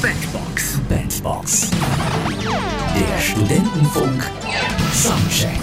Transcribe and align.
Bandbox. 0.00 0.80
Bandbox. 0.88 1.70
Der 2.94 3.20
Studentenfunk. 3.20 4.30
Soundcheck. 4.92 5.58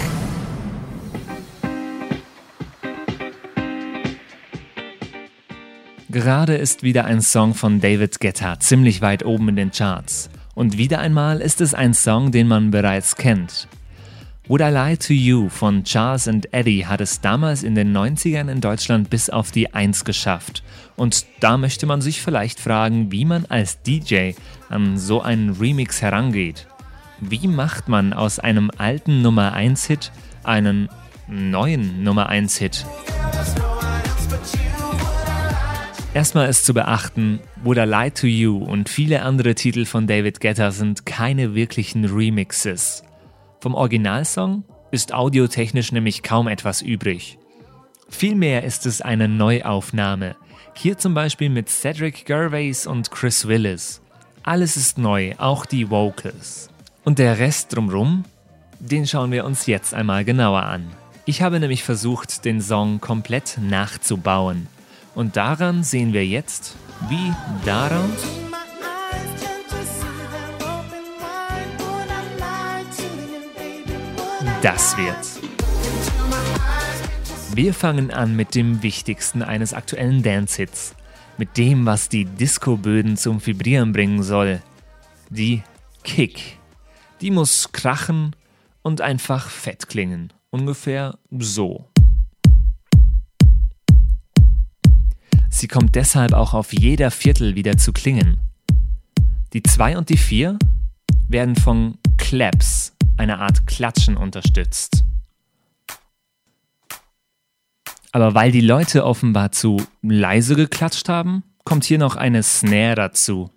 Gerade 6.10 6.56
ist 6.56 6.82
wieder 6.82 7.06
ein 7.06 7.22
Song 7.22 7.54
von 7.54 7.80
David 7.80 8.20
Guetta 8.20 8.60
ziemlich 8.60 9.00
weit 9.00 9.24
oben 9.24 9.48
in 9.48 9.56
den 9.56 9.70
Charts. 9.70 10.28
Und 10.54 10.76
wieder 10.76 10.98
einmal 10.98 11.40
ist 11.40 11.62
es 11.62 11.72
ein 11.72 11.94
Song, 11.94 12.30
den 12.30 12.46
man 12.46 12.70
bereits 12.70 13.16
kennt. 13.16 13.68
Would 14.48 14.60
I 14.60 14.70
Lie 14.70 14.96
to 14.98 15.12
You 15.12 15.48
von 15.48 15.82
Charles 15.82 16.28
and 16.28 16.46
Eddie 16.54 16.86
hat 16.86 17.00
es 17.00 17.20
damals 17.20 17.64
in 17.64 17.74
den 17.74 17.92
90ern 17.92 18.48
in 18.48 18.60
Deutschland 18.60 19.10
bis 19.10 19.28
auf 19.28 19.50
die 19.50 19.74
1 19.74 20.04
geschafft. 20.04 20.62
Und 20.94 21.26
da 21.40 21.58
möchte 21.58 21.84
man 21.84 22.00
sich 22.00 22.22
vielleicht 22.22 22.60
fragen, 22.60 23.10
wie 23.10 23.24
man 23.24 23.46
als 23.46 23.82
DJ 23.82 24.34
an 24.68 24.98
so 24.98 25.20
einen 25.20 25.50
Remix 25.50 26.00
herangeht. 26.00 26.68
Wie 27.18 27.48
macht 27.48 27.88
man 27.88 28.12
aus 28.12 28.38
einem 28.38 28.70
alten 28.78 29.20
Nummer 29.20 29.52
1 29.52 29.86
Hit 29.86 30.12
einen 30.44 30.90
neuen 31.26 32.04
Nummer 32.04 32.28
1 32.28 32.56
Hit? 32.58 32.86
Erstmal 36.14 36.48
ist 36.48 36.64
zu 36.64 36.72
beachten, 36.72 37.40
Would 37.64 37.78
I 37.78 37.84
Lie 37.84 38.12
to 38.12 38.28
You 38.28 38.58
und 38.58 38.88
viele 38.88 39.22
andere 39.22 39.56
Titel 39.56 39.86
von 39.86 40.06
David 40.06 40.40
Guetta 40.40 40.70
sind 40.70 41.04
keine 41.04 41.56
wirklichen 41.56 42.04
Remixes. 42.04 43.02
Vom 43.60 43.74
Originalsong 43.74 44.64
ist 44.90 45.14
audiotechnisch 45.14 45.92
nämlich 45.92 46.22
kaum 46.22 46.48
etwas 46.48 46.82
übrig. 46.82 47.38
Vielmehr 48.08 48.62
ist 48.64 48.86
es 48.86 49.00
eine 49.00 49.28
Neuaufnahme, 49.28 50.36
hier 50.74 50.98
zum 50.98 51.14
Beispiel 51.14 51.48
mit 51.48 51.68
Cedric 51.68 52.26
Gervais 52.26 52.86
und 52.86 53.10
Chris 53.10 53.48
Willis. 53.48 54.02
Alles 54.42 54.76
ist 54.76 54.98
neu, 54.98 55.34
auch 55.38 55.66
die 55.66 55.90
Vocals. 55.90 56.68
Und 57.04 57.18
der 57.18 57.38
Rest 57.38 57.74
drumrum, 57.74 58.24
den 58.78 59.06
schauen 59.06 59.32
wir 59.32 59.44
uns 59.44 59.66
jetzt 59.66 59.94
einmal 59.94 60.24
genauer 60.24 60.62
an. 60.62 60.86
Ich 61.24 61.42
habe 61.42 61.58
nämlich 61.58 61.82
versucht, 61.82 62.44
den 62.44 62.60
Song 62.60 63.00
komplett 63.00 63.58
nachzubauen. 63.60 64.68
Und 65.14 65.36
daran 65.36 65.82
sehen 65.82 66.12
wir 66.12 66.24
jetzt, 66.24 66.76
wie 67.08 67.32
daraus 67.64 68.45
das 74.66 74.96
wird. 74.96 75.16
Wir 77.54 77.72
fangen 77.72 78.10
an 78.10 78.34
mit 78.34 78.56
dem 78.56 78.82
wichtigsten 78.82 79.42
eines 79.42 79.72
aktuellen 79.72 80.24
Dance-Hits. 80.24 80.96
Mit 81.38 81.56
dem, 81.56 81.86
was 81.86 82.08
die 82.08 82.24
Disco-Böden 82.24 83.16
zum 83.16 83.46
Vibrieren 83.46 83.92
bringen 83.92 84.24
soll. 84.24 84.60
Die 85.30 85.62
Kick. 86.02 86.58
Die 87.20 87.30
muss 87.30 87.70
krachen 87.70 88.34
und 88.82 89.00
einfach 89.02 89.50
fett 89.50 89.86
klingen. 89.86 90.32
Ungefähr 90.50 91.16
so. 91.30 91.88
Sie 95.48 95.68
kommt 95.68 95.94
deshalb 95.94 96.32
auch 96.32 96.54
auf 96.54 96.72
jeder 96.72 97.12
Viertel 97.12 97.54
wieder 97.54 97.76
zu 97.76 97.92
klingen. 97.92 98.40
Die 99.52 99.62
2 99.62 99.96
und 99.96 100.08
die 100.08 100.16
4 100.16 100.58
werden 101.28 101.54
von 101.54 101.98
Claps, 102.18 102.85
einer 103.16 103.40
Art 103.40 103.66
Klatschen, 103.66 104.16
unterstützt. 104.16 105.04
Aber 108.12 108.34
weil 108.34 108.50
die 108.50 108.62
Leute 108.62 109.04
offenbar 109.04 109.52
zu 109.52 109.86
leise 110.02 110.56
geklatscht 110.56 111.08
haben, 111.08 111.42
kommt 111.64 111.84
hier 111.84 111.98
noch 111.98 112.16
eine 112.16 112.42
Snare 112.42 112.94
dazu. 112.94 113.50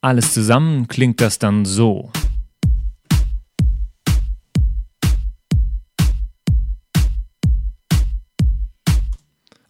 Alles 0.00 0.32
zusammen 0.34 0.88
klingt 0.88 1.20
das 1.20 1.38
dann 1.38 1.64
so. 1.64 2.12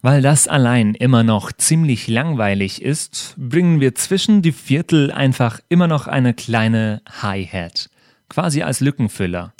Weil 0.01 0.21
das 0.21 0.47
allein 0.47 0.95
immer 0.95 1.23
noch 1.23 1.51
ziemlich 1.51 2.07
langweilig 2.07 2.81
ist, 2.81 3.35
bringen 3.37 3.81
wir 3.81 3.95
zwischen 3.95 4.41
die 4.41 4.53
Viertel 4.53 5.11
einfach 5.11 5.59
immer 5.67 5.87
noch 5.87 6.07
eine 6.07 6.33
kleine 6.33 7.01
Hi-Hat, 7.21 7.89
quasi 8.29 8.61
als 8.63 8.79
Lückenfüller. 8.79 9.53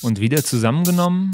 Und 0.00 0.20
wieder 0.20 0.42
zusammengenommen 0.42 1.32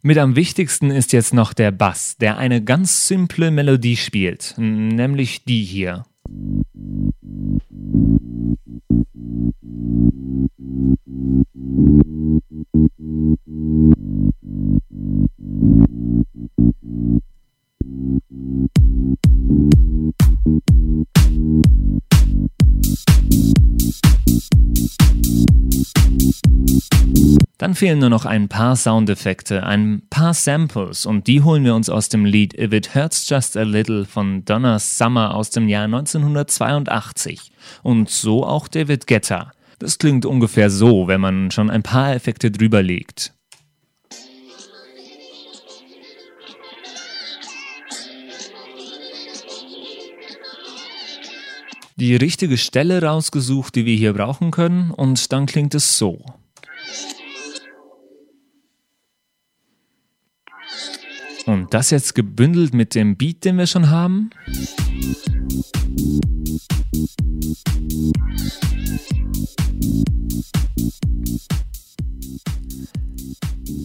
Mit 0.00 0.16
am 0.16 0.36
wichtigsten 0.36 0.92
ist 0.92 1.12
jetzt 1.12 1.34
noch 1.34 1.52
der 1.52 1.72
Bass, 1.72 2.16
der 2.18 2.38
eine 2.38 2.62
ganz 2.62 3.08
simple 3.08 3.50
Melodie 3.50 3.96
spielt, 3.96 4.54
nämlich 4.56 5.44
die 5.44 5.64
hier. 5.64 6.04
Dann 27.58 27.74
fehlen 27.74 27.98
nur 27.98 28.08
noch 28.08 28.24
ein 28.24 28.48
paar 28.48 28.76
Soundeffekte, 28.76 29.64
ein 29.64 30.02
paar 30.10 30.32
Samples 30.32 31.04
und 31.04 31.26
die 31.26 31.42
holen 31.42 31.64
wir 31.64 31.74
uns 31.74 31.90
aus 31.90 32.08
dem 32.08 32.24
Lied 32.24 32.54
If 32.54 32.72
It 32.72 32.94
Hurts 32.94 33.28
Just 33.28 33.56
a 33.56 33.64
Little 33.64 34.04
von 34.04 34.44
Donna 34.44 34.78
Summer 34.78 35.34
aus 35.34 35.50
dem 35.50 35.66
Jahr 35.66 35.86
1982. 35.86 37.50
Und 37.82 38.10
so 38.10 38.46
auch 38.46 38.68
David 38.68 39.08
Guetta. 39.08 39.50
Das 39.80 39.98
klingt 39.98 40.24
ungefähr 40.24 40.70
so, 40.70 41.08
wenn 41.08 41.20
man 41.20 41.50
schon 41.50 41.68
ein 41.68 41.82
paar 41.82 42.14
Effekte 42.14 42.52
drüber 42.52 42.80
legt. 42.80 43.34
Die 51.96 52.14
richtige 52.14 52.56
Stelle 52.56 53.02
rausgesucht, 53.02 53.74
die 53.74 53.84
wir 53.84 53.96
hier 53.96 54.12
brauchen 54.12 54.52
können, 54.52 54.92
und 54.92 55.32
dann 55.32 55.46
klingt 55.46 55.74
es 55.74 55.98
so. 55.98 56.24
Und 61.48 61.72
das 61.72 61.88
jetzt 61.88 62.14
gebündelt 62.14 62.74
mit 62.74 62.94
dem 62.94 63.16
Beat, 63.16 63.42
den 63.46 63.56
wir 63.56 63.66
schon 63.66 63.88
haben. 63.88 64.28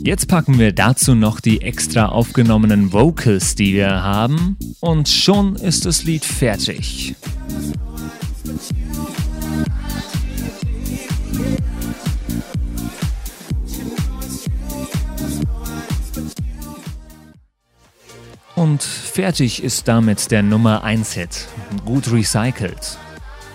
Jetzt 0.03 0.27
packen 0.27 0.59
wir 0.59 0.73
dazu 0.73 1.15
noch 1.15 1.39
die 1.39 1.61
extra 1.61 2.07
aufgenommenen 2.07 2.91
Vocals, 2.91 3.55
die 3.55 3.73
wir 3.75 4.03
haben, 4.03 4.57
und 4.81 5.07
schon 5.07 5.55
ist 5.55 5.85
das 5.85 6.03
Lied 6.03 6.25
fertig. 6.25 7.15
Fertig 19.13 19.63
ist 19.63 19.87
damit 19.87 20.31
der 20.31 20.41
Nummer 20.41 20.83
1 20.83 21.13
Hit. 21.13 21.47
Gut 21.85 22.11
recycelt. 22.11 22.97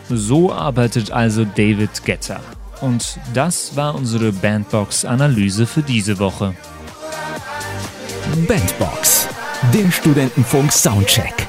So 0.09 0.53
arbeitet 0.53 1.11
also 1.11 1.45
David 1.45 2.05
Guetta. 2.05 2.41
Und 2.81 3.19
das 3.35 3.75
war 3.75 3.97
unsere 3.97 4.31
Bandbox-Analyse 4.31 5.67
für 5.67 5.83
diese 5.83 6.21
Woche. 6.21 6.55
Bandbox, 8.47 9.27
der 9.75 9.91
Studentenfunk 9.91 10.73
Soundcheck. 10.73 11.48